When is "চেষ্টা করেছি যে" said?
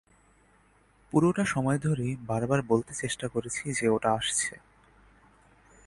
2.93-3.85